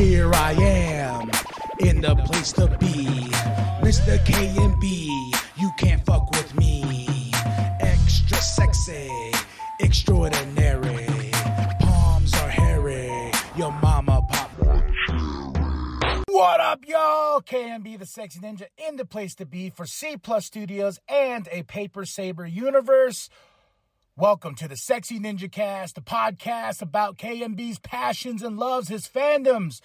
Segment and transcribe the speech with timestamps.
[0.00, 1.30] Here I am,
[1.80, 3.04] in the place to be.
[3.84, 4.24] Mr.
[4.24, 7.30] K and B, you can't fuck with me.
[7.80, 9.10] Extra sexy,
[9.78, 11.06] extraordinary.
[11.80, 14.50] Palms are hairy, your mama pop.
[16.28, 17.42] What up, y'all?
[17.42, 21.62] KMB the Sexy Ninja in the place to be for C Plus Studios and a
[21.64, 23.28] Paper Saber universe.
[24.20, 29.80] Welcome to the Sexy Ninja Cast, the podcast about KMB's passions and loves, his fandoms,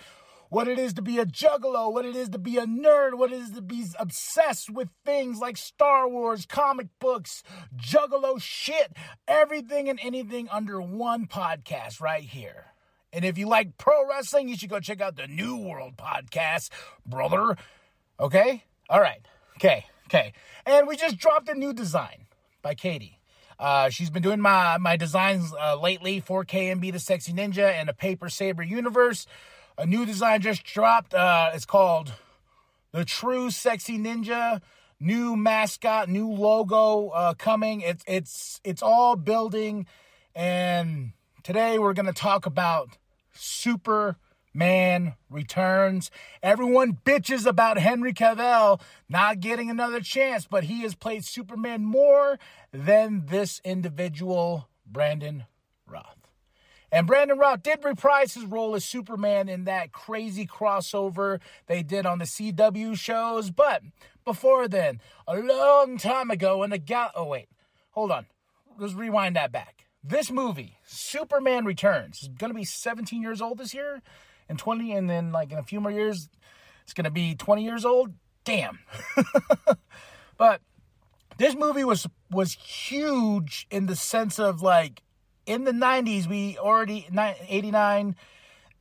[0.49, 3.31] what it is to be a juggalo, what it is to be a nerd, what
[3.31, 7.43] it is to be obsessed with things like Star Wars, comic books,
[7.77, 8.91] juggalo shit,
[9.25, 12.73] everything and anything under one podcast right here.
[13.13, 16.71] And if you like pro wrestling, you should go check out the New World podcast,
[17.05, 17.55] brother.
[18.19, 18.65] Okay?
[18.89, 19.25] All right.
[19.55, 19.85] Okay.
[20.07, 20.33] Okay.
[20.65, 22.25] And we just dropped a new design
[22.61, 23.21] by Katie.
[23.59, 27.87] Uh, she's been doing my my designs uh, lately for KMB the Sexy Ninja and
[27.87, 29.25] the Paper Saber Universe.
[29.77, 31.13] A new design just dropped.
[31.13, 32.13] Uh, it's called
[32.91, 34.61] the True Sexy Ninja.
[34.99, 37.81] New mascot, new logo uh, coming.
[37.81, 39.87] It's it's it's all building,
[40.33, 41.11] and
[41.43, 42.97] today we're gonna talk about
[44.55, 46.09] Superman returns.
[46.41, 52.39] Everyone bitches about Henry Cavill not getting another chance, but he has played Superman more
[52.71, 55.43] than this individual, Brandon
[55.85, 56.29] Routh.
[56.89, 62.05] And Brandon Routh did reprise his role as Superman in that crazy crossover they did
[62.05, 63.51] on the CW shows.
[63.51, 63.81] But
[64.23, 67.11] before then, a long time ago, in the gal.
[67.13, 67.49] Oh, wait.
[67.91, 68.25] Hold on.
[68.79, 69.87] Let's rewind that back.
[70.01, 74.01] This movie, Superman Returns, is going to be 17 years old this year
[74.49, 76.29] and 20, and then like in a few more years,
[76.83, 78.13] it's going to be 20 years old.
[78.43, 78.79] Damn.
[80.37, 80.61] but
[81.37, 85.01] this movie was was huge in the sense of like
[85.45, 87.07] in the 90s we already
[87.47, 88.15] 89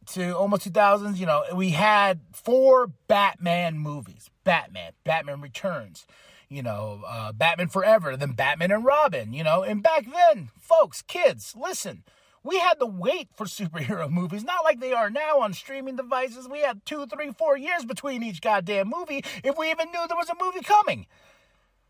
[0.06, 6.06] to almost 2000s you know we had four batman movies batman batman returns
[6.48, 11.02] you know uh, batman forever then batman and robin you know and back then folks
[11.02, 12.02] kids listen
[12.44, 14.44] we had to wait for superhero movies.
[14.44, 16.48] Not like they are now on streaming devices.
[16.48, 20.16] We had two three four years between each goddamn movie if we even knew there
[20.16, 21.06] was a movie coming.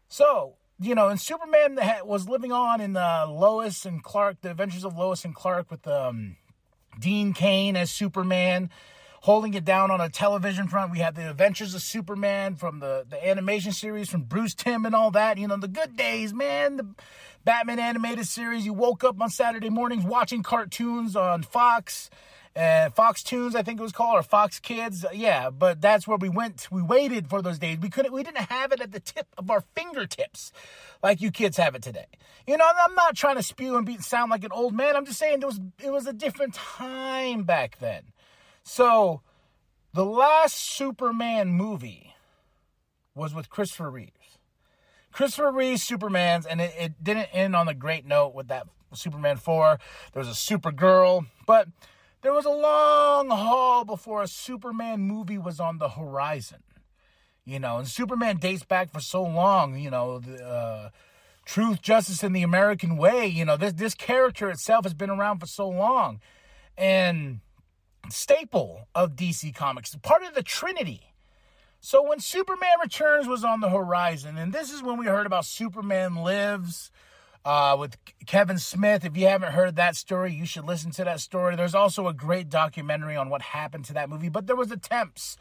[0.09, 4.85] So you know, and Superman was living on in uh, Lois and Clark, the Adventures
[4.85, 6.37] of Lois and Clark, with um,
[6.99, 8.71] Dean Cain as Superman,
[9.25, 10.93] holding it down on a television front.
[10.93, 14.95] We had the Adventures of Superman from the the animation series from Bruce Timm and
[14.95, 15.39] all that.
[15.39, 16.77] You know, the good days, man.
[16.77, 16.87] The
[17.43, 18.67] Batman animated series.
[18.67, 22.11] You woke up on Saturday mornings watching cartoons on Fox
[22.57, 25.05] uh, Fox Tunes, I think it was called, or Fox Kids.
[25.13, 26.69] Yeah, but that's where we went.
[26.71, 27.79] We waited for those days.
[27.79, 28.13] We couldn't.
[28.13, 30.53] We didn't have it at the tip of our fingertips,
[31.03, 32.07] like you kids have it today.
[32.47, 34.95] You know, I'm not trying to spew and be, sound like an old man.
[34.97, 38.05] I'm just saying it was it was a different time back then.
[38.65, 39.21] So,
[39.93, 42.15] the last Superman movie
[43.15, 44.39] was with Christopher Reeves.
[45.13, 49.37] Christopher Reeves Superman's, and it, it didn't end on a great note with that Superman
[49.37, 49.79] 4.
[50.13, 51.69] There was a Supergirl, but
[52.23, 56.63] there was a long haul before a Superman movie was on the horizon.
[57.45, 60.91] You know, and Superman dates back for so long, you know, the, uh,
[61.45, 63.27] truth, justice, and the American way.
[63.27, 66.21] You know, this this character itself has been around for so long,
[66.79, 67.41] and
[68.11, 71.15] staple of DC Comics, part of the Trinity.
[71.81, 75.45] So when Superman Returns was on the horizon, and this is when we heard about
[75.45, 76.91] Superman Lives,
[77.45, 79.05] uh, with Kevin Smith.
[79.05, 81.57] If you haven't heard that story, you should listen to that story.
[81.57, 85.37] There's also a great documentary on what happened to that movie, but there was attempts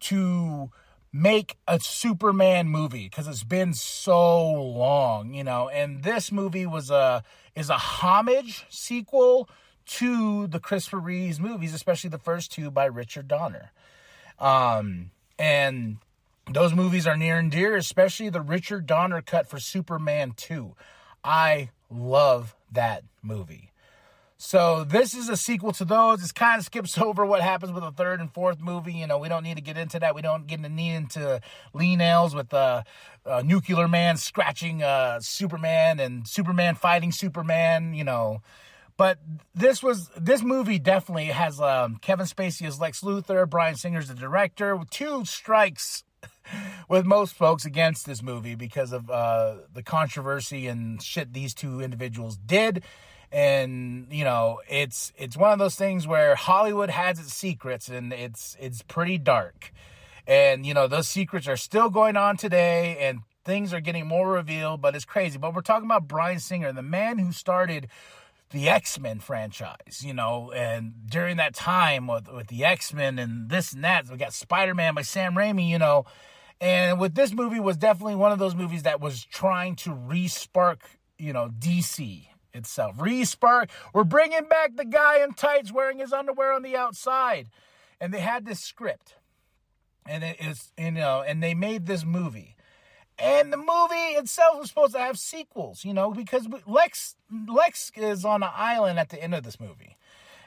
[0.00, 0.70] to
[1.12, 5.68] make a Superman movie because it's been so long, you know.
[5.68, 7.22] And this movie was a
[7.54, 9.48] is a homage sequel
[9.86, 13.72] to the Christopher Reeves movies, especially the first two by Richard Donner.
[14.38, 15.98] Um, and
[16.50, 20.74] those movies are near and dear, especially the Richard Donner cut for Superman 2.
[21.22, 23.70] I love that movie.
[24.36, 26.22] So this is a sequel to those.
[26.22, 28.92] It kind of skips over what happens with the third and fourth movie.
[28.92, 30.14] You know, we don't need to get into that.
[30.14, 31.40] We don't get into into
[31.72, 32.82] Lee nails with uh,
[33.24, 37.94] uh, Nuclear Man scratching uh, Superman and Superman fighting Superman.
[37.94, 38.42] You know,
[38.96, 39.18] but
[39.54, 44.14] this was this movie definitely has um, Kevin Spacey as Lex Luthor, Bryan Singer's the
[44.14, 44.78] director.
[44.90, 46.04] Two strikes
[46.88, 51.80] with most folks against this movie because of uh, the controversy and shit these two
[51.80, 52.84] individuals did.
[53.32, 58.12] And you know, it's it's one of those things where Hollywood has its secrets, and
[58.12, 59.72] it's it's pretty dark.
[60.26, 64.30] And you know, those secrets are still going on today, and things are getting more
[64.30, 64.80] revealed.
[64.80, 65.36] But it's crazy.
[65.36, 67.88] But we're talking about Bryan Singer, the man who started
[68.50, 73.72] the X-Men franchise, you know, and during that time with, with the X-Men and this
[73.72, 76.04] and that, we got Spider-Man by Sam Raimi, you know,
[76.60, 80.82] and with this movie was definitely one of those movies that was trying to re-spark,
[81.18, 82.96] you know, DC itself.
[82.98, 83.70] Re-spark.
[83.92, 87.48] We're bringing back the guy in tights wearing his underwear on the outside.
[88.00, 89.16] And they had this script.
[90.06, 92.53] And it is, you know, and they made this movie.
[93.18, 97.16] And the movie itself was supposed to have sequels, you know, because Lex
[97.48, 99.96] Lex is on an island at the end of this movie.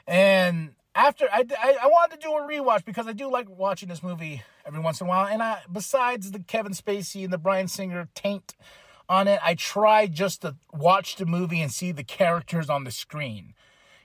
[0.06, 3.88] And after I, I, I, wanted to do a rewatch because I do like watching
[3.88, 5.26] this movie every once in a while.
[5.26, 8.54] And I, besides the Kevin Spacey and the Bryan Singer taint
[9.08, 12.90] on it, I tried just to watch the movie and see the characters on the
[12.90, 13.54] screen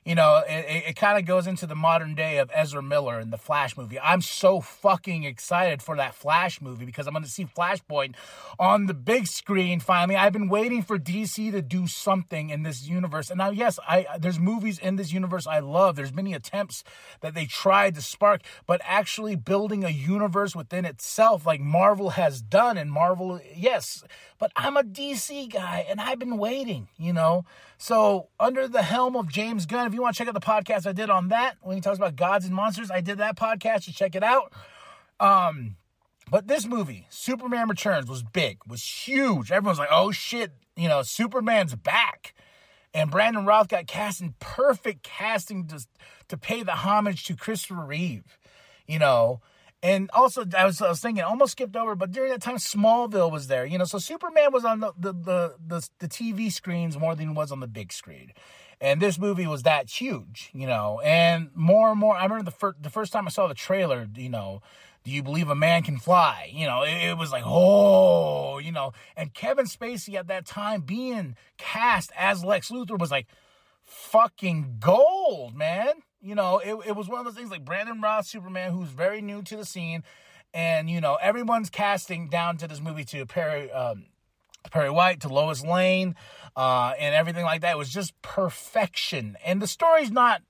[0.06, 3.30] you know, it, it kind of goes into the modern day of Ezra Miller in
[3.30, 4.00] the Flash movie.
[4.00, 8.16] I'm so fucking excited for that Flash movie because I'm going to see Flashpoint
[8.60, 10.18] on the big screen finally.
[10.18, 13.30] I've been waiting for DC to do something in this universe.
[13.30, 15.96] And now, yes, I there's movies in this universe I love.
[15.96, 16.84] There's many attempts
[17.22, 22.42] that they tried to spark, but actually building a universe within itself like Marvel has
[22.42, 22.78] done.
[22.78, 24.04] And Marvel, yes,
[24.38, 27.46] but I'm a DC guy and I've been waiting, you know.
[27.84, 30.88] So, under the helm of James Gunn, if you want to check out the podcast
[30.88, 33.84] I did on that, when he talks about gods and monsters, I did that podcast.
[33.84, 34.54] to check it out.
[35.20, 35.76] Um,
[36.32, 39.52] but this movie, Superman Returns, was big, was huge.
[39.52, 42.34] Everyone's like, oh shit, you know, Superman's back.
[42.94, 45.86] And Brandon Routh got cast in perfect casting to,
[46.30, 48.38] to pay the homage to Christopher Reeve,
[48.88, 49.42] you know.
[49.84, 53.30] And also, I was, I was thinking, almost skipped over, but during that time, Smallville
[53.30, 53.66] was there.
[53.66, 57.28] You know, so Superman was on the, the, the, the, the TV screens more than
[57.28, 58.32] he was on the big screen.
[58.80, 61.02] And this movie was that huge, you know.
[61.04, 64.08] And more and more, I remember the, fir- the first time I saw the trailer,
[64.16, 64.62] you know,
[65.04, 66.50] do you believe a man can fly?
[66.54, 68.94] You know, it, it, was like, oh, you know.
[69.18, 73.28] And Kevin Spacey at that time being cast as Lex Luthor was like
[73.84, 75.94] fucking gold, man.
[76.24, 79.22] You know, it, it was one of those things like Brandon Routh, Superman, who's very
[79.22, 80.04] new to the scene.
[80.54, 84.06] And, you know, everyone's casting down to this movie to Perry, um,
[84.72, 86.16] Perry White, to Lois Lane,
[86.56, 87.74] uh, and everything like that.
[87.74, 89.36] It was just perfection.
[89.46, 90.42] And the story's not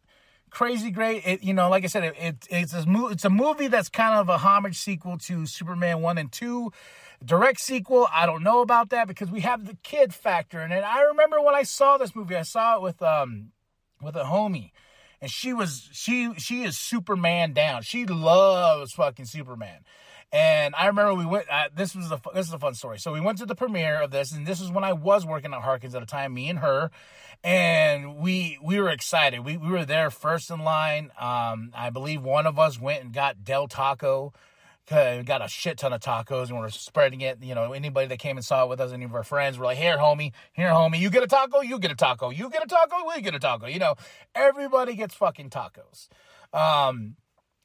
[0.52, 1.26] crazy great.
[1.26, 4.20] It, you know, like I said, it, it, it's a it's a movie that's kind
[4.20, 6.72] of a homage sequel to Superman one and two.
[7.26, 10.84] Direct sequel, I don't know about that because we have the kid factor in it.
[10.84, 13.52] I remember when I saw this movie, I saw it with um
[14.02, 14.72] with a homie,
[15.24, 17.82] and she was she she is Superman down.
[17.82, 19.80] She loves fucking Superman.
[20.34, 21.46] And I remember we went.
[21.50, 23.00] Uh, this was a this is a fun story.
[23.00, 25.54] So we went to the premiere of this, and this is when I was working
[25.54, 26.34] at Harkins at the time.
[26.34, 26.92] Me and her,
[27.42, 29.46] and we we were excited.
[29.46, 31.12] We we were there first in line.
[31.18, 34.34] Um, I believe one of us went and got Del Taco
[34.88, 37.42] got a shit ton of tacos and we're spreading it.
[37.42, 39.66] You know, anybody that came and saw it with us, any of our friends, were
[39.66, 42.64] like, here, homie, here, homie, you get a taco, you get a taco, you get
[42.64, 43.68] a taco, we get a taco.
[43.68, 43.96] You know,
[44.36, 46.10] everybody gets fucking tacos.
[46.52, 47.16] Um,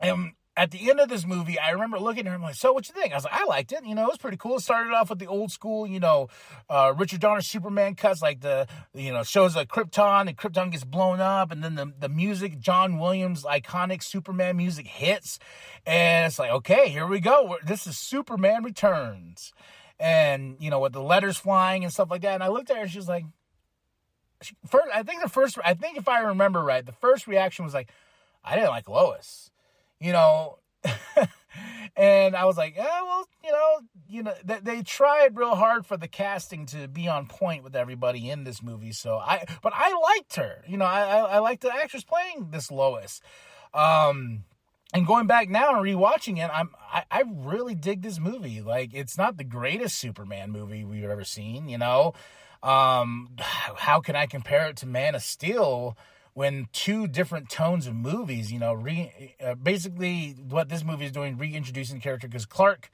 [0.00, 2.34] and at the end of this movie, I remember looking at her.
[2.34, 3.87] And I'm like, "So, what you think?" I was like, "I liked it.
[3.87, 6.28] You know, it was pretty cool." It started off with the old school, you know,
[6.69, 10.82] uh, Richard Donner Superman cuts, like the, you know, shows a Krypton and Krypton gets
[10.82, 15.38] blown up, and then the the music, John Williams' iconic Superman music hits,
[15.87, 17.56] and it's like, okay, here we go.
[17.64, 19.52] This is Superman Returns,
[20.00, 22.34] and you know, with the letters flying and stuff like that.
[22.34, 23.25] And I looked at her, and she was like,
[24.43, 27.64] she, first, I think the first, I think if I remember right, the first reaction
[27.64, 27.90] was like,
[28.44, 29.50] I didn't like Lois
[30.00, 30.58] you know,
[31.96, 35.84] and I was like, yeah, well, you know, you know, they, they, tried real hard
[35.84, 38.93] for the casting to be on point with everybody in this movie.
[38.93, 40.62] So I, but I liked her.
[40.67, 43.20] You know, I I, I liked the actress playing this Lois.
[43.74, 44.44] Um,
[44.94, 48.62] and going back now and rewatching it, I'm I, I really dig this movie.
[48.62, 51.69] Like, it's not the greatest Superman movie we've ever seen.
[51.69, 52.14] You know,
[52.62, 55.96] um, how can I compare it to Man of Steel?
[56.38, 61.10] When two different tones of movies, you know, re, uh, basically what this movie is
[61.10, 62.90] doing, reintroducing the character because Clark,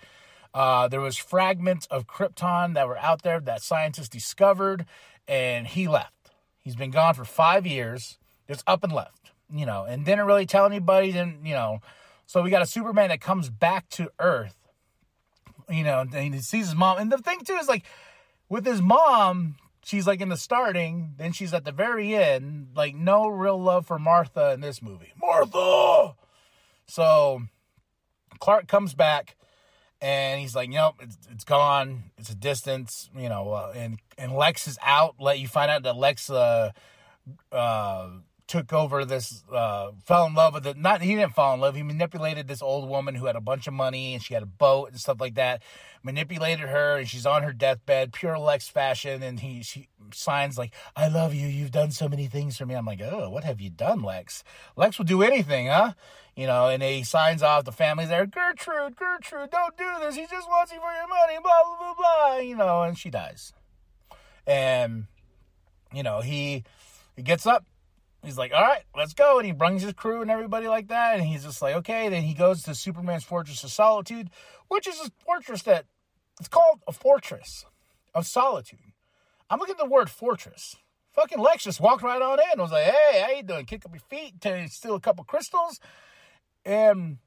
[0.54, 4.86] uh, there was fragments of Krypton that were out there that scientists discovered,
[5.28, 6.30] and he left.
[6.62, 8.16] He's been gone for five years,
[8.48, 11.12] just up and left, you know, and didn't really tell anybody.
[11.12, 11.80] Didn't you know?
[12.24, 14.56] So we got a Superman that comes back to Earth,
[15.68, 16.96] you know, and he sees his mom.
[16.96, 17.84] And the thing too is like
[18.48, 22.68] with his mom, she's like in the starting, then she's at the very end.
[22.74, 25.12] Like no real love for Martha in this movie.
[25.20, 26.14] Martha.
[26.86, 27.42] So
[28.40, 29.36] Clark comes back
[30.00, 32.10] and he's like, "Nope, it's, it's gone.
[32.18, 35.16] It's a distance, you know." Uh, and and Lex is out.
[35.18, 36.72] Let you find out that Lex uh,
[37.52, 38.08] uh,
[38.46, 40.76] took over this, uh, fell in love with it.
[40.76, 41.74] Not he didn't fall in love.
[41.74, 44.46] He manipulated this old woman who had a bunch of money and she had a
[44.46, 45.62] boat and stuff like that.
[46.02, 49.22] Manipulated her and she's on her deathbed, pure Lex fashion.
[49.22, 51.46] And he she signs like, "I love you.
[51.46, 54.44] You've done so many things for me." I'm like, "Oh, what have you done, Lex?
[54.76, 55.94] Lex will do anything, huh?"
[56.36, 57.64] You know, and he signs off.
[57.64, 58.26] The family's there.
[58.26, 60.16] Gertrude, Gertrude, don't do this.
[60.16, 61.38] He just wants you for your money.
[61.42, 62.36] Blah blah blah blah.
[62.38, 63.54] You know, and she dies.
[64.46, 65.06] And
[65.94, 66.64] you know he
[67.16, 67.64] he gets up
[68.24, 69.38] he's like, all right, let's go.
[69.38, 71.18] And he brings his crew and everybody like that.
[71.18, 72.08] And he's just like, okay.
[72.08, 74.30] Then he goes to Superman's Fortress of Solitude,
[74.68, 75.86] which is a fortress that
[76.38, 77.64] it's called a fortress
[78.14, 78.92] of solitude.
[79.50, 80.76] I'm looking at the word fortress.
[81.12, 82.44] Fucking Lex just walked right on in.
[82.52, 83.66] and was like, hey, how you doing?
[83.66, 85.78] Kick up your feet, to steal a couple crystals.
[86.64, 87.18] And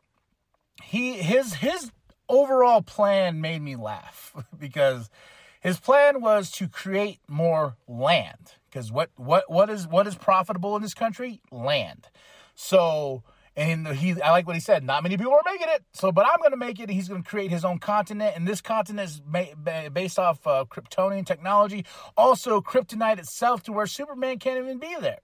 [0.84, 1.92] he his his
[2.28, 5.10] overall plan made me laugh because
[5.62, 10.76] his plan was to create more land because what what what is what is profitable
[10.76, 11.42] in this country?
[11.52, 12.08] Land.
[12.54, 13.24] So
[13.56, 14.84] and he I like what he said.
[14.84, 15.84] Not many people are making it.
[15.94, 16.92] So, but I'm going to make it.
[16.92, 20.66] He's going to create his own continent, and this continent is ma- based off uh,
[20.70, 25.20] Kryptonian technology, also kryptonite itself, to where Superman can't even be there.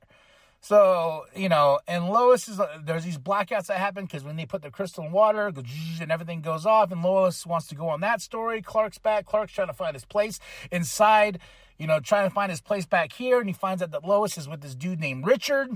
[0.64, 4.62] So, you know, and Lois is, there's these blackouts that happen because when they put
[4.62, 5.52] the crystal in water,
[6.00, 8.62] and everything goes off, and Lois wants to go on that story.
[8.62, 9.26] Clark's back.
[9.26, 10.40] Clark's trying to find his place
[10.72, 11.40] inside,
[11.78, 13.42] you know, trying to find his place back here.
[13.42, 15.68] And he finds out that Lois is with this dude named Richard,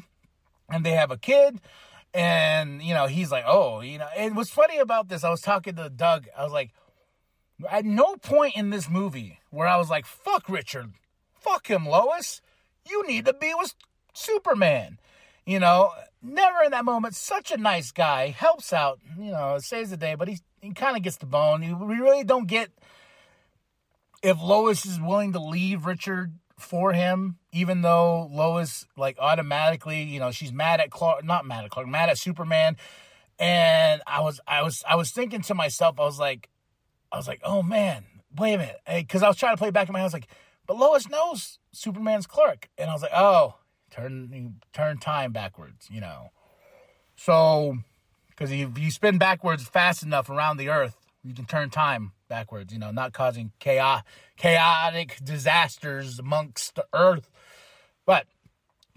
[0.70, 1.60] and they have a kid.
[2.13, 5.41] And, you know, he's like, oh, you know, and what's funny about this, I was
[5.41, 6.72] talking to Doug, I was like,
[7.70, 10.94] at no point in this movie where I was like, fuck Richard,
[11.34, 12.41] fuck him, Lois.
[12.89, 13.74] You need to be with
[14.17, 15.00] Superman.
[15.45, 17.15] You know, never in that moment.
[17.15, 19.00] Such a nice guy, helps out.
[19.17, 21.62] You know, saves the day, but he he kind of gets the bone.
[21.62, 22.71] We really don't get
[24.24, 30.19] if Lois is willing to leave Richard for him, even though Lois like automatically, you
[30.19, 32.77] know, she's mad at Clark, not mad at Clark, mad at Superman.
[33.39, 36.50] And I was, I was, I was thinking to myself, I was like,
[37.12, 38.05] I was like, oh man,
[38.36, 40.05] wait a minute, because I was trying to play back in my head.
[40.05, 40.27] I was like,
[40.65, 43.55] but Lois knows Superman's Clark, and I was like, oh,
[43.91, 46.32] turn turn time backwards, you know.
[47.15, 47.77] So,
[48.29, 52.72] because if you spin backwards fast enough around the Earth, you can turn time backwards,
[52.72, 54.03] you know, not causing chaos,
[54.38, 57.29] chaotic disasters amongst the Earth.
[58.06, 58.27] But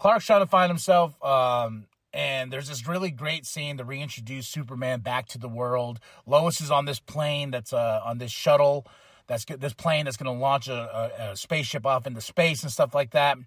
[0.00, 5.00] Clark's trying to find himself, um, and there's this really great scene to reintroduce Superman
[5.00, 6.00] back to the world.
[6.26, 8.86] Lois is on this plane that's uh, on this shuttle.
[9.26, 12.72] That's this plane that's going to launch a, a, a spaceship off into space and
[12.72, 13.38] stuff like that.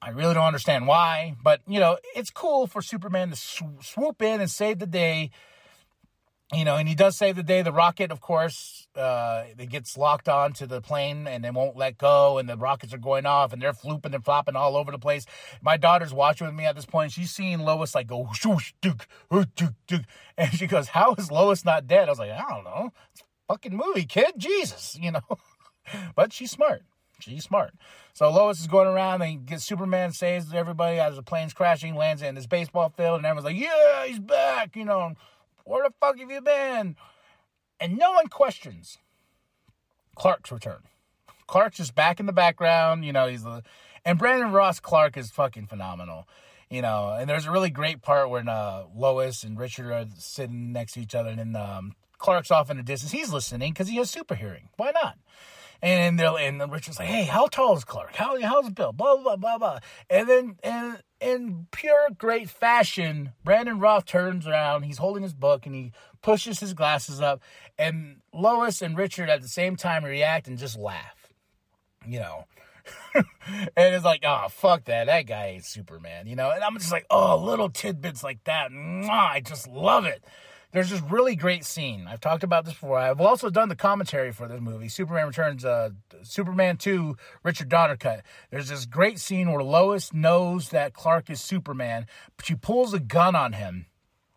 [0.00, 4.22] I really don't understand why, but you know, it's cool for Superman to sw- swoop
[4.22, 5.30] in and save the day.
[6.54, 7.60] You know, and he does save the day.
[7.60, 11.98] The rocket, of course, uh, it gets locked onto the plane and they won't let
[11.98, 14.98] go, and the rockets are going off and they're flooping and flopping all over the
[14.98, 15.26] place.
[15.60, 17.12] My daughter's watching with me at this point.
[17.12, 20.02] She's seeing Lois like go whoosh, duk, duk, duk,
[20.38, 22.92] and she goes, "How is Lois not dead?" I was like, "I don't know.
[23.12, 24.34] It's a fucking movie, kid.
[24.38, 25.38] Jesus, you know."
[26.14, 26.82] but she's smart.
[27.20, 27.74] She's smart.
[28.14, 32.22] So Lois is going around and gets Superman saves everybody as the plane's crashing, lands
[32.22, 35.14] in this baseball field, and everyone's like, "Yeah, he's back!" You know,
[35.64, 36.96] where the fuck have you been?
[37.80, 38.98] And no one questions
[40.14, 40.82] Clark's return.
[41.46, 43.04] Clark's just back in the background.
[43.04, 43.62] You know, he's the
[44.04, 46.28] and Brandon Ross Clark is fucking phenomenal.
[46.70, 50.72] You know, and there's a really great part when uh, Lois and Richard are sitting
[50.72, 53.10] next to each other, and then um, Clark's off in the distance.
[53.10, 54.68] He's listening because he has super hearing.
[54.76, 55.16] Why not?
[55.80, 58.16] And they're and Richard's like, hey, how tall is Clark?
[58.16, 58.92] How how's Bill?
[58.92, 59.78] Blah blah blah blah.
[60.10, 64.82] And then and in pure great fashion, Brandon Routh turns around.
[64.82, 67.42] He's holding his book and he pushes his glasses up.
[67.78, 71.32] And Lois and Richard at the same time react and just laugh.
[72.06, 72.44] You know.
[73.14, 76.50] and it's like, oh fuck that, that guy ain't Superman, you know.
[76.50, 80.24] And I'm just like, oh, little tidbits like that, Mwah, I just love it.
[80.70, 82.06] There's this really great scene.
[82.06, 82.98] I've talked about this before.
[82.98, 85.90] I've also done the commentary for this movie, Superman Returns, uh,
[86.22, 88.22] Superman 2, Richard Donner cut.
[88.50, 92.06] There's this great scene where Lois knows that Clark is Superman,
[92.36, 93.86] but she pulls a gun on him.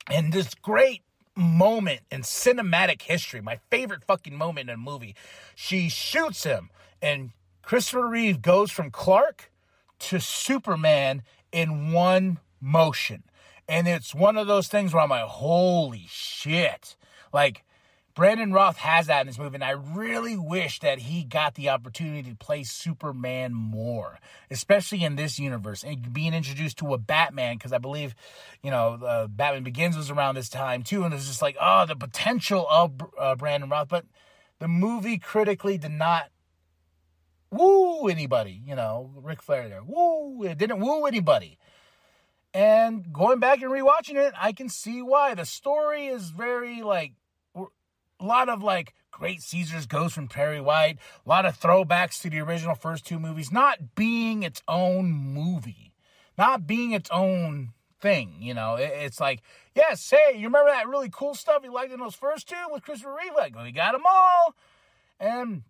[0.09, 1.01] And this great
[1.35, 5.15] moment in cinematic history, my favorite fucking moment in a movie,
[5.53, 6.69] she shoots him,
[7.01, 9.51] and Christopher Reeve goes from Clark
[9.99, 13.23] to Superman in one motion.
[13.71, 16.97] And it's one of those things where I'm like, holy shit.
[17.31, 17.63] Like,
[18.13, 21.69] Brandon Routh has that in this movie, and I really wish that he got the
[21.69, 27.55] opportunity to play Superman more, especially in this universe, and being introduced to a Batman,
[27.55, 28.13] because I believe,
[28.61, 31.85] you know, uh, Batman Begins was around this time too, and it's just like, oh,
[31.85, 34.03] the potential of uh, Brandon Routh, but
[34.59, 36.25] the movie critically did not
[37.49, 41.57] woo anybody, you know, Ric Flair there, woo, it didn't woo anybody.
[42.53, 45.35] And going back and rewatching it, I can see why.
[45.35, 47.13] The story is very like
[47.55, 52.29] a lot of like great Caesar's Ghost from Perry White, a lot of throwbacks to
[52.29, 55.93] the original first two movies, not being its own movie,
[56.37, 58.35] not being its own thing.
[58.39, 59.41] You know, it's like,
[59.75, 62.83] yes, hey, you remember that really cool stuff you liked in those first two with
[62.83, 63.33] Christopher Reeve?
[63.35, 64.55] Like, we got them all.
[65.19, 65.63] And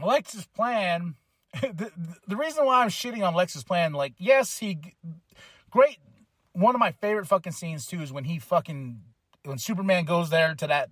[0.00, 1.14] Alexis Plan,
[1.60, 1.90] the,
[2.26, 4.78] the reason why I'm shitting on Alexis Plan, like, yes, he,
[5.70, 5.98] great.
[6.56, 9.00] One of my favorite fucking scenes too is when he fucking,
[9.44, 10.88] when Superman goes there to that,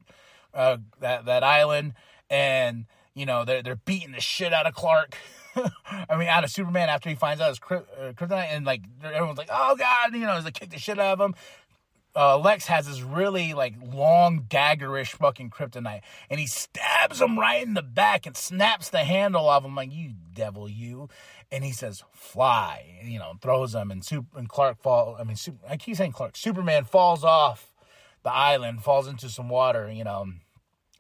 [0.53, 1.95] uh, that, that island
[2.29, 5.17] and, you know, they're, they're beating the shit out of Clark.
[6.09, 9.39] I mean, out of Superman after he finds out his uh, kryptonite, and like everyone's
[9.39, 11.35] like, "Oh God," you know, he's like kick the shit out of him.
[12.17, 17.67] Uh, Lex has this really like long daggerish fucking kryptonite, and he stabs him right
[17.67, 21.09] in the back and snaps the handle off him like, "You devil, you!"
[21.51, 25.17] And he says, "Fly," you know, throws him, and Super and Clark fall.
[25.19, 26.37] I mean, Super, I keep saying Clark.
[26.37, 27.75] Superman falls off
[28.23, 30.27] the island, falls into some water, you know,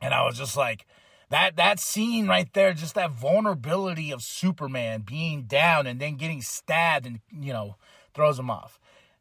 [0.02, 0.84] and I was just like
[1.30, 6.42] that that scene right there, just that vulnerability of Superman being down and then getting
[6.42, 7.76] stabbed and you know
[8.14, 8.78] throws him off.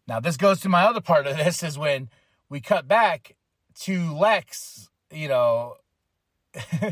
[0.08, 2.10] Now this goes to my other part of this is when
[2.50, 3.36] we cut back
[3.82, 5.76] to Lex, you know,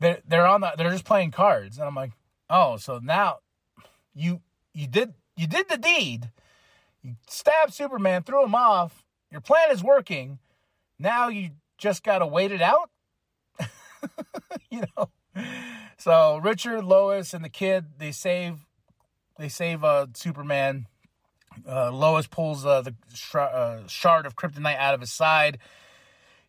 [0.00, 2.12] they're they're on the they're just playing cards, and I'm like,
[2.48, 3.38] oh, so now
[4.14, 4.40] you
[4.72, 6.30] you did you did the deed,
[7.02, 9.04] you stabbed Superman, threw him off.
[9.30, 10.38] Your plan is working.
[10.98, 12.90] Now you just gotta wait it out.
[14.70, 15.10] you know.
[15.98, 18.66] So Richard, Lois, and the kid they save
[19.38, 20.86] they save uh, Superman.
[21.68, 25.58] Uh, Lois pulls uh, the sh- uh, shard of kryptonite out of his side.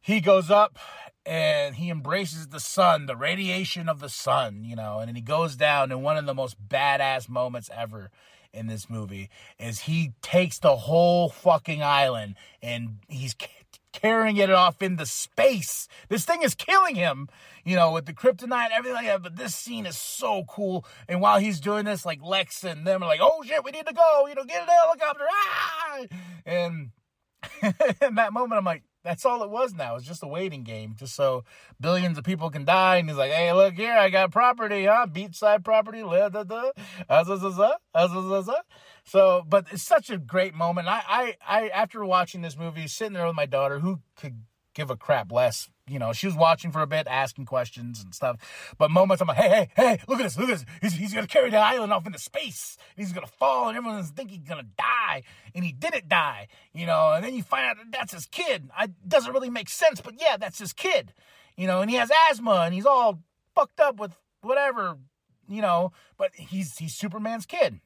[0.02, 0.78] He goes up
[1.26, 5.22] and he embraces the sun, the radiation of the sun, you know, and then he
[5.22, 5.92] goes down.
[5.92, 8.12] And one of the most badass moments ever
[8.54, 13.36] in this movie is he takes the whole fucking island and he's
[13.94, 15.88] carrying it off into space.
[16.10, 17.30] This thing is killing him,
[17.64, 19.24] you know, with the kryptonite everything like that.
[19.24, 20.86] But this scene is so cool.
[21.08, 23.88] And while he's doing this, like Lex and them are like, oh shit, we need
[23.88, 25.24] to go, you know, get an helicopter.
[25.30, 26.00] Ah!
[26.46, 26.92] And
[28.02, 29.96] in that moment, I'm like, that's all it was now.
[29.96, 31.44] It's just a waiting game, just so
[31.80, 32.98] billions of people can die.
[32.98, 35.08] And he's like, hey, look here, I got property, huh?
[35.12, 36.04] Beachside property.
[39.04, 40.88] So, but it's such a great moment.
[40.88, 44.90] I, I, I, after watching this movie, sitting there with my daughter, who could give
[44.90, 45.70] a crap less?
[45.88, 48.74] You know, she was watching for a bit, asking questions and stuff.
[48.78, 50.66] But moments, I'm like, hey, hey, hey, look at this, look at this.
[50.82, 52.78] He's, he's gonna carry the island off into space.
[52.96, 56.48] He's gonna fall, and everyone's thinking he's gonna die, and he didn't die.
[56.74, 58.70] You know, and then you find out that that's his kid.
[58.80, 61.14] It doesn't really make sense, but yeah, that's his kid.
[61.58, 63.20] You know, and he has asthma, and he's all
[63.54, 64.98] fucked up with whatever.
[65.50, 67.82] You know, but he's he's Superman's kid.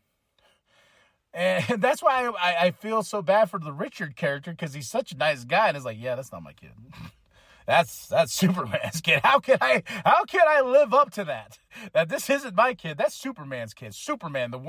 [1.37, 5.11] And that's why I, I feel so bad for the Richard character because he's such
[5.11, 5.67] a nice guy.
[5.67, 6.71] And it's like, yeah, that's not my kid.
[7.67, 9.19] That's that's Superman's kid.
[9.25, 11.59] How can I how can I live up to that?
[11.91, 12.97] That this isn't my kid.
[12.97, 13.93] That's Superman's kid.
[13.93, 14.59] Superman, the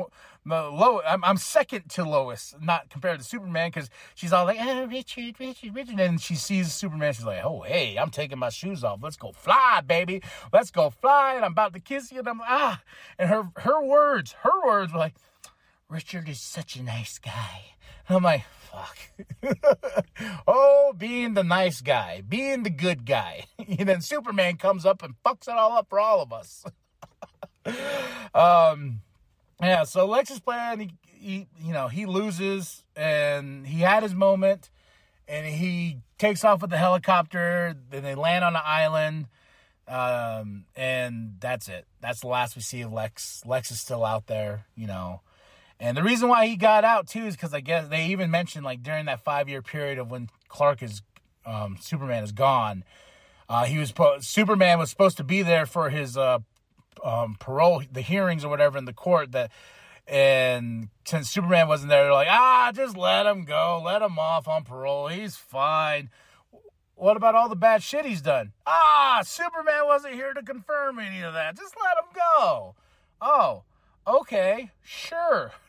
[0.44, 1.00] the low.
[1.06, 5.36] I'm, I'm second to Lois, not compared to Superman, because she's all like, oh, Richard,
[5.38, 7.12] Richard, Richard, and she sees Superman.
[7.12, 8.98] She's like, oh, hey, I'm taking my shoes off.
[9.00, 10.20] Let's go fly, baby.
[10.52, 11.34] Let's go fly.
[11.36, 12.18] And I'm about to kiss you.
[12.18, 12.82] And I'm ah,
[13.16, 15.14] and her her words, her words were like,
[15.90, 17.72] Richard is such a nice guy.
[18.10, 18.98] I'm like, fuck.
[20.46, 23.46] oh, being the nice guy, being the good guy.
[23.58, 26.64] and then Superman comes up and fucks it all up for all of us.
[28.34, 29.00] um,
[29.62, 34.68] yeah, so Lex's plan, he, he, you know, he loses and he had his moment
[35.26, 37.74] and he takes off with the helicopter.
[37.90, 39.28] Then they land on an island.
[39.86, 41.86] Um, and that's it.
[42.02, 43.42] That's the last we see of Lex.
[43.46, 45.22] Lex is still out there, you know.
[45.80, 48.64] And the reason why he got out too is because I guess they even mentioned
[48.64, 51.02] like during that five year period of when Clark is
[51.46, 52.84] um, Superman is gone,
[53.48, 56.40] uh, he was Superman was supposed to be there for his uh,
[57.04, 59.50] um, parole, the hearings or whatever in the court that.
[60.10, 64.48] And since Superman wasn't there, they're like, ah, just let him go, let him off
[64.48, 65.08] on parole.
[65.08, 66.08] He's fine.
[66.94, 68.52] What about all the bad shit he's done?
[68.66, 71.58] Ah, Superman wasn't here to confirm any of that.
[71.58, 72.74] Just let him go.
[73.20, 73.64] Oh,
[74.06, 75.52] okay, sure.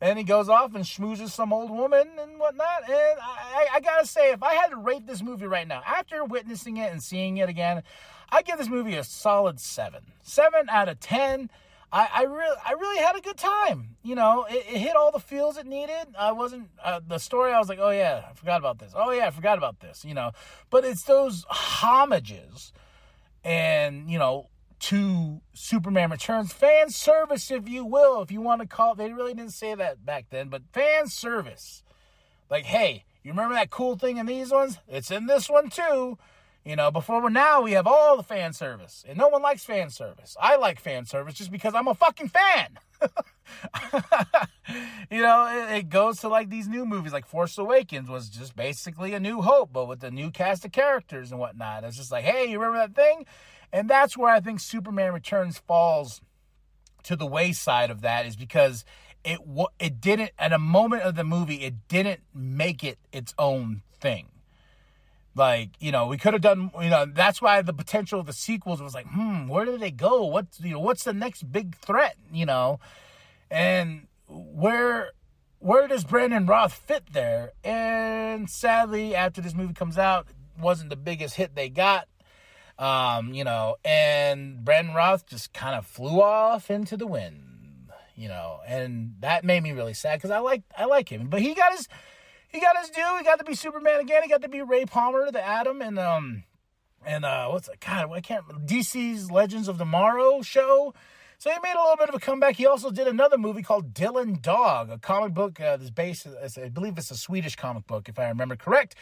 [0.00, 2.88] and he goes off and schmoozes some old woman and whatnot.
[2.88, 6.24] And I, I, gotta say, if I had to rate this movie right now, after
[6.24, 7.82] witnessing it and seeing it again,
[8.30, 10.02] I give this movie a solid seven.
[10.22, 11.50] Seven out of ten.
[11.92, 13.96] I, I really, I really had a good time.
[14.02, 16.08] You know, it, it hit all the feels it needed.
[16.18, 17.52] I wasn't uh, the story.
[17.52, 18.92] I was like, oh yeah, I forgot about this.
[18.96, 20.04] Oh yeah, I forgot about this.
[20.04, 20.32] You know,
[20.70, 22.72] but it's those homages,
[23.44, 24.48] and you know,
[24.84, 26.52] to Superman Returns.
[26.52, 28.98] Fan service, if you will, if you want to call it.
[28.98, 31.82] They really didn't say that back then, but fan service.
[32.50, 34.78] Like, hey, you remember that cool thing in these ones?
[34.86, 36.18] It's in this one too.
[36.66, 39.88] You know, before now we have all the fan service, and no one likes fan
[39.88, 40.36] service.
[40.40, 42.78] I like fan service just because I'm a fucking fan.
[45.10, 48.56] you know, it, it, goes to like these new movies, like Force Awakens was just
[48.56, 51.84] basically a New Hope, but with a new cast of characters and whatnot.
[51.84, 53.26] It's just like, hey, you remember that thing?
[53.74, 56.20] And that's where I think Superman Returns falls
[57.02, 58.84] to the wayside of that is because
[59.24, 59.40] it
[59.80, 64.28] it didn't at a moment of the movie it didn't make it its own thing.
[65.34, 68.32] Like you know, we could have done you know that's why the potential of the
[68.32, 70.24] sequels was like, hmm, where did they go?
[70.24, 72.14] What's you know what's the next big threat?
[72.32, 72.78] You know,
[73.50, 75.10] and where
[75.58, 77.50] where does Brandon Routh fit there?
[77.64, 80.28] And sadly, after this movie comes out,
[80.60, 82.06] wasn't the biggest hit they got.
[82.78, 88.28] Um, you know, and Brandon Routh just kind of flew off into the wind, you
[88.28, 91.54] know, and that made me really sad because I like I like him, but he
[91.54, 91.88] got his
[92.48, 93.16] he got his due.
[93.18, 94.22] He got to be Superman again.
[94.22, 96.44] He got to be Ray Palmer, the Atom, and um
[97.04, 97.68] and uh what's?
[97.84, 100.94] God, I can't DC's Legends of Tomorrow show.
[101.44, 102.56] So he made a little bit of a comeback.
[102.56, 106.70] He also did another movie called Dylan Dog, a comic book uh, that's based, I
[106.70, 108.94] believe it's a Swedish comic book, if I remember correct.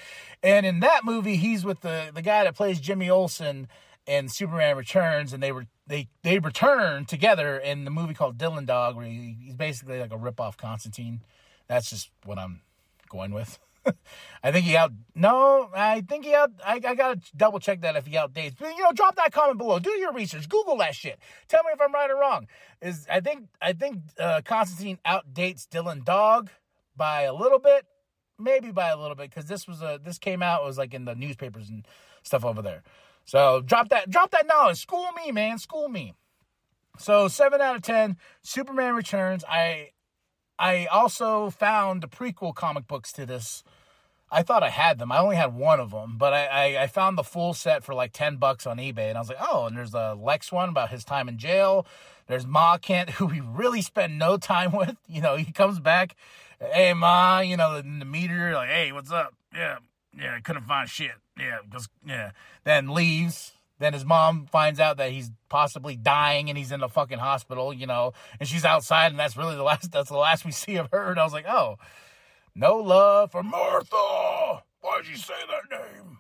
[0.43, 3.69] And in that movie, he's with the, the guy that plays Jimmy Olsen
[4.09, 8.67] in Superman Returns, and they were they they return together in the movie called Dylan
[8.67, 11.21] Dog, where he, he's basically like a ripoff Constantine.
[11.69, 12.63] That's just what I'm
[13.09, 13.61] going with.
[14.43, 14.93] I think he out.
[15.15, 16.51] No, I think he out.
[16.65, 18.55] I, I gotta double check that if he outdates.
[18.59, 19.79] But you know, drop that comment below.
[19.79, 20.49] Do your research.
[20.49, 21.19] Google that shit.
[21.49, 22.47] Tell me if I'm right or wrong.
[22.81, 26.51] Is I think I think uh, Constantine outdates Dylan Dog
[26.97, 27.87] by a little bit,
[28.39, 30.95] maybe by a little bit, because this was a this came out it was like
[30.95, 31.87] in the newspapers and
[32.23, 32.83] stuff over there.
[33.25, 34.81] So drop that drop that knowledge.
[34.81, 35.59] School me, man.
[35.59, 36.15] School me.
[36.99, 38.17] So seven out of ten.
[38.43, 39.45] Superman Returns.
[39.49, 39.91] I
[40.63, 43.65] I also found the prequel comic books to this.
[44.31, 45.11] I thought I had them.
[45.11, 47.95] I only had one of them, but I, I, I, found the full set for
[47.95, 49.09] like 10 bucks on eBay.
[49.09, 51.85] And I was like, oh, and there's a Lex one about his time in jail.
[52.29, 54.97] There's Ma Kent, who we really spend no time with.
[55.09, 56.15] You know, he comes back,
[56.61, 59.35] hey, Ma, you know, in the meter, like, hey, what's up?
[59.53, 59.79] Yeah,
[60.17, 61.11] yeah, I couldn't find shit.
[61.37, 62.31] Yeah, just, yeah.
[62.63, 63.51] Then leaves
[63.83, 67.73] then his mom finds out that he's possibly dying and he's in the fucking hospital,
[67.73, 70.77] you know, and she's outside and that's really the last that's the last we see
[70.77, 71.11] of her.
[71.11, 71.77] And I was like, oh,
[72.55, 74.63] no love for Martha.
[74.81, 76.19] Why'd you say that name?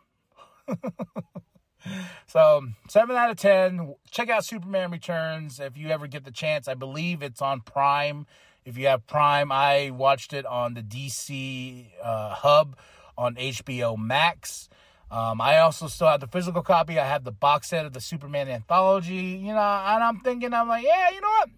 [2.27, 3.95] so seven out of ten.
[4.11, 6.69] Check out Superman Returns if you ever get the chance.
[6.69, 8.27] I believe it's on Prime.
[8.65, 12.77] If you have Prime, I watched it on the DC uh, hub
[13.19, 14.69] on HBO Max.
[15.13, 16.99] Um, I also still have the physical copy.
[16.99, 20.69] I have the box set of the Superman anthology, you know, and I'm thinking, I'm
[20.69, 21.51] like, yeah, you know what?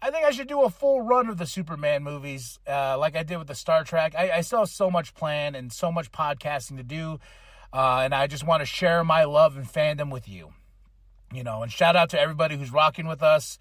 [0.00, 3.24] I think I should do a full run of the Superman movies, uh, like I
[3.24, 4.14] did with the Star Trek.
[4.16, 7.18] I, I, still have so much planned and so much podcasting to do,
[7.74, 10.54] uh, and I just want to share my love and fandom with you.
[11.34, 13.58] You know, and shout out to everybody who's rocking with us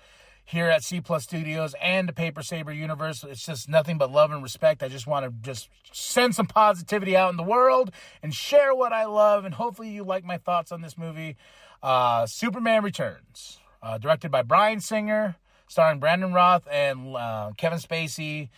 [0.47, 3.23] here at C Plus Studios and the Paper Saber universe.
[3.23, 4.81] It's just nothing but love and respect.
[4.81, 7.91] I just want to just send some positivity out in the world
[8.23, 9.43] and share what I love.
[9.43, 11.35] And hopefully you like my thoughts on this movie.
[11.83, 15.35] Uh, Superman Returns, uh, directed by Bryan Singer,
[15.67, 18.49] starring Brandon Routh and uh, Kevin Spacey.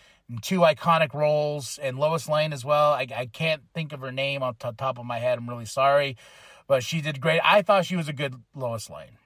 [0.43, 2.93] Two iconic roles, and Lois Lane as well.
[2.93, 5.39] I, I can't think of her name on t- top of my head.
[5.39, 6.17] I'm really sorry,
[6.67, 7.41] but she did great.
[7.43, 9.17] I thought she was a good Lois Lane.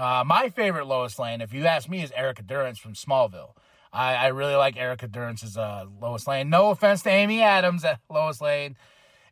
[0.00, 3.50] Uh, my favorite Lois Lane, if you ask me, is Erica Durance from Smallville.
[3.92, 6.48] I, I really like Erica Durance's uh, Lois Lane.
[6.48, 8.76] No offense to Amy Adams at Lois Lane.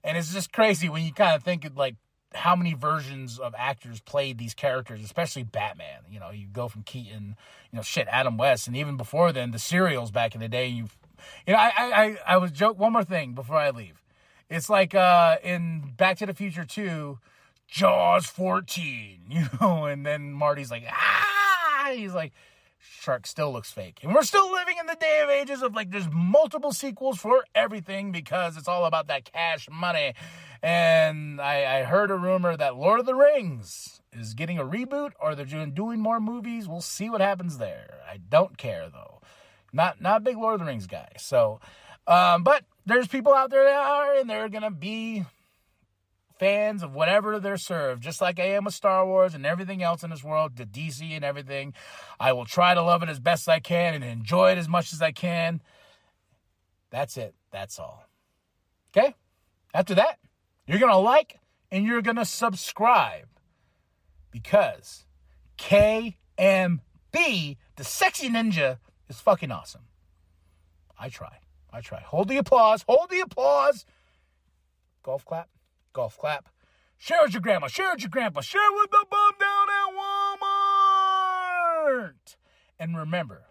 [0.04, 1.96] And it's just crazy when you kind of think of like
[2.34, 6.00] how many versions of actors played these characters, especially Batman.
[6.10, 7.36] You know, you go from Keaton,
[7.72, 10.66] you know, shit, Adam West, and even before then, the serials back in the day.
[10.66, 10.88] You,
[11.46, 12.78] you know, I, I, I was joke.
[12.78, 14.02] One more thing before I leave.
[14.50, 17.18] It's like uh, in Back to the Future 2,
[17.68, 22.32] Jaws 14, you know, and then Marty's like, ah, he's like,
[22.80, 24.00] Shark still looks fake.
[24.02, 27.44] And we're still living in the day of ages of like, there's multiple sequels for
[27.54, 30.14] everything because it's all about that cash money.
[30.62, 35.12] And I, I heard a rumor that Lord of the Rings is getting a reboot
[35.20, 36.66] or they're doing, doing more movies.
[36.66, 38.00] We'll see what happens there.
[38.10, 39.20] I don't care though.
[39.72, 41.12] Not, not a big Lord of the Rings guy.
[41.18, 41.60] So,
[42.06, 45.24] um, but there's people out there that are, and they're to be
[46.38, 50.02] fans of whatever they're served, just like I am with Star Wars and everything else
[50.02, 51.74] in this world, the DC and everything.
[52.18, 54.92] I will try to love it as best I can and enjoy it as much
[54.92, 55.60] as I can.
[56.90, 57.34] That's it.
[57.50, 58.04] That's all.
[58.96, 59.14] Okay?
[59.74, 60.18] After that,
[60.66, 61.38] you're going to like
[61.70, 63.28] and you're going to subscribe
[64.30, 65.04] because
[65.58, 66.14] KMB,
[67.12, 69.82] the sexy ninja, is fucking awesome.
[70.98, 71.38] I try.
[71.72, 72.00] I try.
[72.00, 72.84] Hold the applause.
[72.88, 73.84] Hold the applause.
[75.02, 75.48] Golf clap.
[75.92, 76.48] Golf clap.
[76.96, 77.68] Share with your grandma.
[77.68, 78.40] Share with your grandpa.
[78.40, 79.92] Share with the bum down at
[81.88, 82.36] Walmart.
[82.78, 83.44] And remember,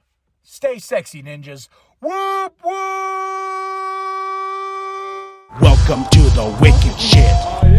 [0.44, 1.68] stay sexy, ninjas.
[2.02, 2.74] Whoop, whoop.
[5.62, 7.77] Welcome to the wicked shit.